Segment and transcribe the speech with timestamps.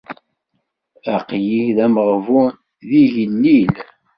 [1.15, 2.49] Aql-i d ameɣbun,
[2.87, 3.75] d igellil.